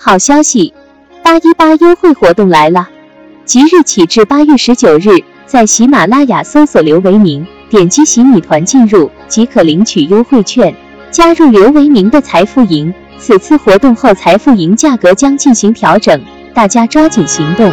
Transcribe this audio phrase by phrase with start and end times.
[0.00, 0.72] 好消息，
[1.24, 2.88] 八一八优惠活动来了！
[3.44, 10.72] 即日起至八月十九日，在喜马拉雅搜索刘维明，点击喜米团进入即可领取优惠券，
[11.10, 12.94] 加入刘维明的财富营。
[13.18, 16.22] 此次活动后，财富营价格将进行调整，
[16.54, 17.68] 大家抓紧行动。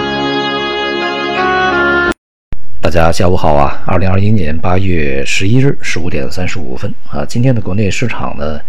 [2.82, 3.84] 大家下午好啊！
[3.86, 8.60] 二零二一年八月十一日十五点三十五分啊，今天的国内市场呢，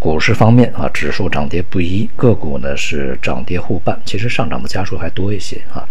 [0.00, 5.86] 股市方面啊，指数涨跌不一，个股呢是涨跌互半，其实上涨的家数还多一些啊。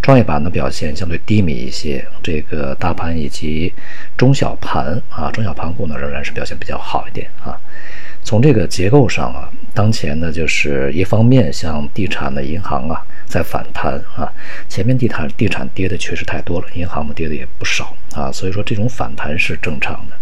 [0.00, 3.74] 创业板的表现相对低迷一些，这个大盘以及
[4.16, 7.58] 中小盘啊，中小盘股呢仍然是表现比较好一点啊。
[8.22, 14.32] 从这个结构上啊，当前呢就是一方面像地产的银行啊在反弹啊，
[14.68, 20.16] 前面地产地产跌的确实太多了，银行嘛跌的也不少啊，所以说这种反弹是正常的。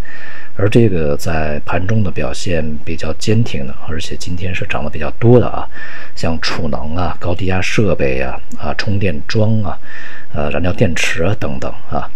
[0.59, 5.67] 而这个在盘中的表现比较坚挺的，而且今天是涨得比较多的啊，
[6.15, 9.79] 像储能啊、高低压设备啊、啊充电桩啊、
[10.35, 12.11] 呃燃料电池啊等等啊，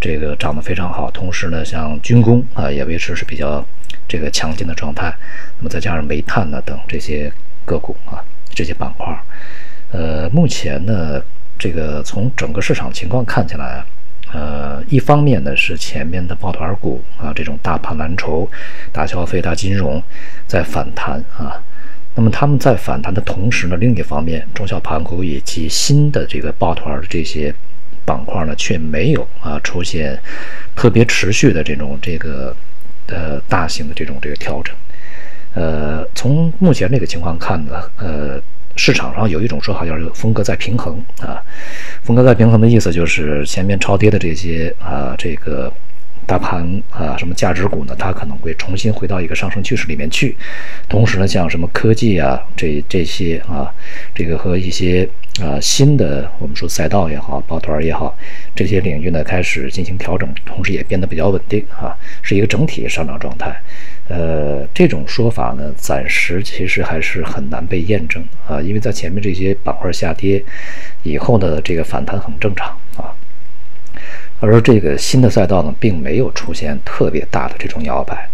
[0.00, 1.10] 这个涨得非常好。
[1.10, 3.64] 同时呢，像军工啊也维持是比较。
[4.08, 5.14] 这个强劲的状态，
[5.58, 7.32] 那么再加上煤炭呢等这些
[7.64, 9.06] 个股啊，这些板块，
[9.90, 11.22] 呃，目前呢，
[11.58, 13.82] 这个从整个市场情况看起来，
[14.32, 18.48] 呃，一方面呢是前面的抱团股啊，这种大盘蓝筹、
[18.90, 20.02] 大消费、大金融
[20.46, 21.62] 在反弹啊，
[22.14, 27.54] 那么他们在反弹的同时呢，另一方面，中小盘股以及新的这个抱团的这些
[28.04, 30.18] 板块呢，却没有啊出现
[30.74, 32.56] 特别持续的这种这个。
[33.08, 34.74] 呃，大型的这种这个调整，
[35.54, 38.40] 呃，从目前这个情况看呢，呃，
[38.76, 41.42] 市场上有一种说法叫“风格在平衡”啊，
[42.02, 45.72] 风格在平衡的意思就是前面超跌的这些啊，这个。
[46.24, 47.96] 大盘啊，什么价值股呢？
[47.98, 50.36] 它可能会重新回到一个上升趋势里面去。
[50.88, 53.68] 同时呢，像什么科技啊，这这些啊，
[54.14, 55.06] 这个和一些
[55.40, 58.16] 啊新的我们说赛道也好，抱团也好，
[58.54, 61.92] 这些领域呢开始进行调整，同时也变得比较稳定啊，
[62.22, 63.60] 是一个整体上涨状态。
[64.08, 70.42] 呃，这种说法呢，暂时其实还是很难被验证啊，因为在前面这些板块下跌
[71.04, 73.14] 以后呢，这个反弹很正常啊。
[74.40, 78.28] 而这个新的赛道呢，并没有出现特别大的这种摇摆，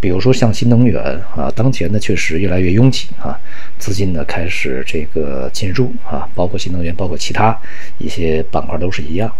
[0.00, 1.02] 比如说像新能源
[1.34, 3.36] 啊，当前呢确实越来越拥挤啊，
[3.76, 7.58] 资金呢开始这个进入啊，包括新能源，包括其他
[7.98, 9.30] 一些板块都是一样，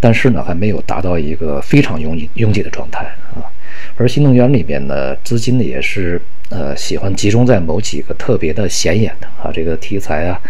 [0.00, 3.46] 但是呢还没有达到一个非常拥挤拥挤的状态啊。
[3.96, 6.20] 而新能源里边呢，资金呢也是
[6.50, 10.40] 呃喜欢集中在某几个特别的显眼的啊这个题材啊，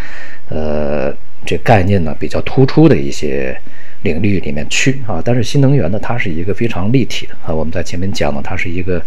[0.49, 1.15] 呃
[1.45, 3.59] 这概念呢比较突出的一些。
[4.03, 7.53] 领域里面去啊，但是新能源呢，它是一个非常立体的啊。
[7.53, 9.03] 我们在前面讲呢，它是一个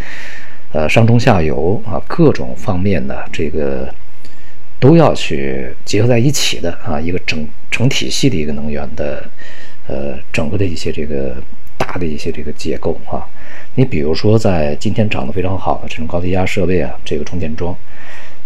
[0.73, 3.87] 呃上中下游啊各种方面的这个
[4.81, 9.23] 都要去结合在一起的啊一个整成体系的一个能源的
[9.87, 11.37] 呃整个的一些这个
[11.81, 13.25] 大的一些这个结构啊。
[13.75, 17.75] 你比如说在今天涨得非常好的这种高低压设备啊，这个充电桩。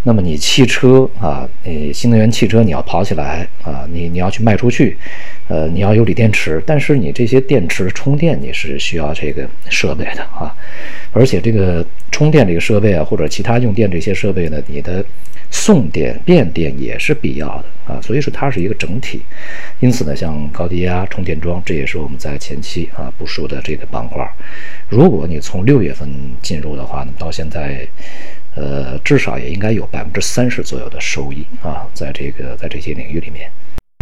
[0.08, 4.96] 那么你汽车啊，你新能源汽车你要跑起来啊，你你要去卖出去，
[5.48, 10.56] 呃，你要有锂电池，但是你这些电池充电你是需要这个设备的啊，
[11.16, 15.04] 而且这个充电这个设备啊，或者其他用电这些设备呢，你的
[15.50, 19.22] 送电变电也是必要的啊，所以说它是一个整体。
[19.80, 24.30] 因此呢，像高低压充电桩，这也是我们在前期啊部署的这个板块。
[24.90, 26.10] 如果你从六月份
[26.42, 27.88] 进入的话呢，到现在。
[28.58, 33.52] 呃，至少也应该有百分之三十左右的收益啊，在这个在这些领域里面，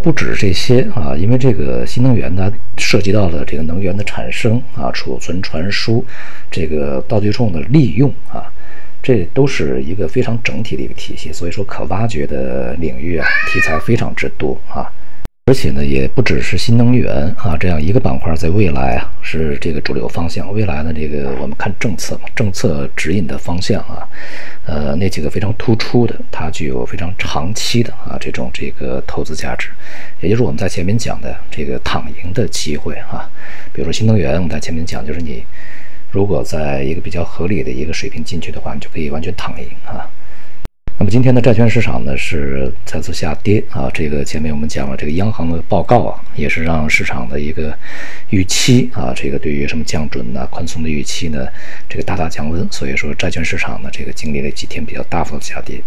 [0.04, 6.06] 不止这些啊，因为这个新能源它，涉及到了这个能源的产生啊、储存、传输，
[6.52, 8.52] 这个道具冲的利用啊，
[9.02, 14.92] 这都是一个非常整体的一个体系，所以说可挖掘的领域啊，题材非常之多啊。
[15.46, 20.50] 而且呢，也不只是新能源啊，这样一个板块，在未来啊是这个主流方向。
[20.54, 24.08] 未来呢，这个我们看政策嘛，政策指引的方向啊，
[24.66, 29.68] 呃，那几个非常突出的，它具有非常长期的啊这种这个投资价值，
[30.22, 33.30] 也就是我们在前面讲的这个躺赢的机会啊。
[33.74, 35.44] 比如说新能源，我们在前面讲，就是你
[36.10, 40.08] 如果在一个比较合理的一个水平进去的话，你就可以完全躺赢啊。
[41.04, 47.78] 那么今天的债券市场呢是再次下跌啊，这个前面我们讲了，这个央行的报告啊，也是让市场的一个
[48.30, 51.46] 预期啊，这个对于什么降准呐、宽松的预期呢，
[51.90, 55.84] 这个大大降温，所以说债券市场呢这个经历了几天比较大幅的下跌，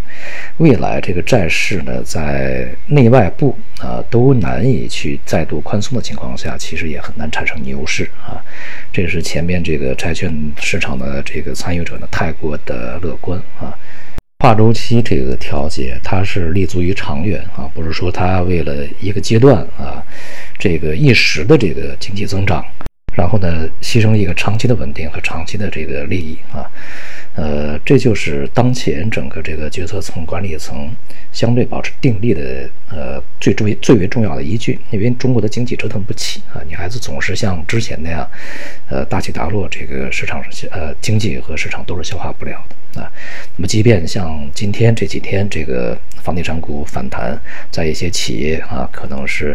[0.58, 8.36] 未来这个债市呢在内外部啊都难以去再度宽松的情况下，其实也很难产生牛市啊，
[8.92, 10.30] 这是前面这个债券
[10.60, 13.72] 市场的这个参与者呢太过的乐观啊。
[14.38, 20.02] 跨周期这个调节，它是立足于长远啊，不是说它为了一个阶段啊，
[20.58, 22.64] 这个一时的这个经济增长，
[23.16, 26.70] 然后呢，牺牲一个长期的稳定和长期的这个利益啊。
[27.36, 30.90] 呃，这就是当前整个这个决策层、管理层
[31.32, 34.80] 相对保持定力的呃最重最为重要的依据。
[34.90, 38.26] 因为中国的经济折腾不起啊，你孩子总是像之前那样，
[38.88, 43.12] 呃大起大落，这个市场呃经济和市场都是消化不了的啊。
[43.56, 47.38] 那么，即便像今天这几天这个房地产股反弹，
[47.70, 49.54] 在一些企业啊可能是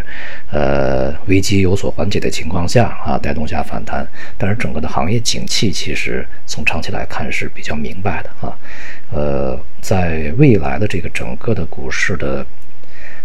[0.51, 4.07] 呃危机有所缓解的情况下啊带动下反弹，
[4.37, 7.70] 但是整个的行业景气其实从长期来看是比较。
[7.71, 8.55] 要明白的啊，
[9.11, 12.45] 呃，在未来的这个整个的股市的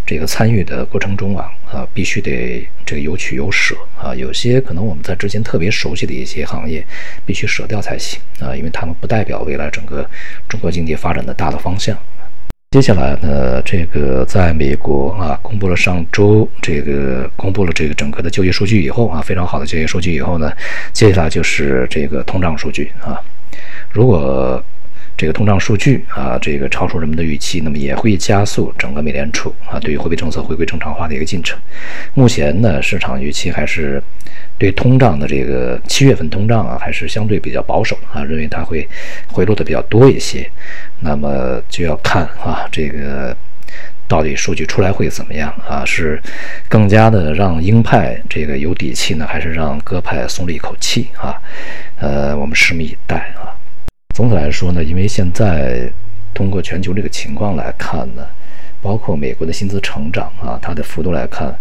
[0.06, 4.14] 这个参与的过程中啊，啊，必须得这个有取有舍啊。
[4.14, 6.84] 有些可能我们在之前特别熟悉的一些行业，
[7.26, 10.08] 必须舍掉才行啊，因为他们不代表未来整个
[10.48, 11.98] 中国经济发展的大的方向。
[12.70, 20.52] 接下来呢，这个在美国啊，公布了上周这个公布了这个整个的就业数据以后啊，非常好的就业数据以后呢，
[20.92, 23.18] 接下来就是这个通胀数据啊。
[23.90, 24.62] 如果
[25.16, 31.58] 这个通胀数据啊，这个超出人们的预期，那么也会加速整个美联储啊对于货币政策回归正常化的一个进程。
[32.12, 34.02] 目前呢，市场预期还是
[34.58, 38.86] 对通胀的这个七月份通胀啊，还是相对比较保守啊，认为它会
[39.28, 40.46] 回落的比较多一些。
[41.00, 43.34] 那么就要看啊，这个
[44.06, 45.82] 到底数据出来会怎么样啊？
[45.86, 46.20] 是
[46.68, 51.40] 更加的让鹰派这个有底气呢，还是让鸽派松了一口气啊？
[51.98, 53.45] 呃，我们拭目以待啊。
[54.16, 55.92] 总体来说呢，因为现在
[56.32, 58.26] 通过全球这个情况来看呢，
[58.80, 61.54] 包括美国的薪资成长啊，它的幅度来看，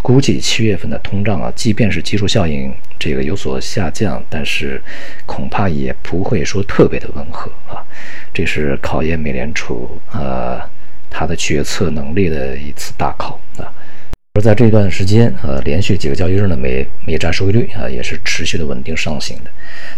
[0.00, 4.80] 估计七月份的通胀啊，即便是基数效应这个有所下降，但是
[5.26, 7.84] 恐怕也不会说特别的温和啊。
[8.32, 10.58] 这是考验美联储呃
[11.10, 13.68] 它的决策能力的一次大考啊。
[14.36, 19.50] 而在这段时间，呃，连续几个交易日呢，美美债收益率啊也是持续的稳定上行的。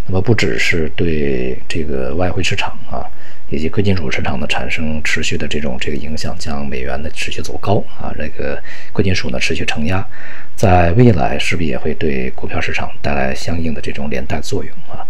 [0.07, 3.01] 那么不只是对这个外汇市场啊，
[3.49, 8.63] 以及贵金属市场呢产生持续的这种这个影响，将美元呢持续走高啊，这个
[8.93, 10.07] 贵金属呢持续承压，
[10.55, 15.01] 在未来势必也会对股票市场带来相应的这种连带作用啊。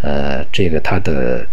[0.00, 1.46] 呃，这个它的。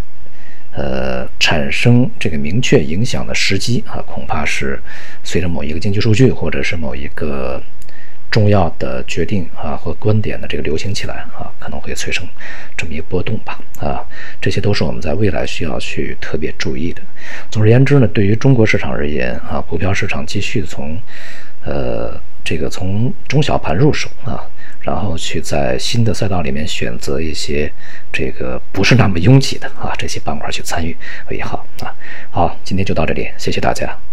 [0.72, 4.80] 呃，产生这个明确影响的时机啊，恐怕是
[5.24, 7.62] 随着某一个经济数据，或者是某一个
[8.30, 12.24] 重要的决定啊或观点的这个流行起来啊，可能会催生
[12.78, 14.06] 这么一个波动吧啊，
[14.40, 17.02] 这些都是我们在未来需要去特别注意的。
[17.50, 20.96] 总而言之呢，对于中国市场而言啊，股票市场继续从
[21.66, 24.40] 呃这个从中小盘入手啊。
[24.82, 27.72] 然后去在新的赛道里面选择一些
[28.12, 30.96] 这个不是那么拥挤的啊这些板块去参与
[31.30, 31.94] 也好啊。
[32.32, 34.09] 好，今天就到这里，谢谢大家。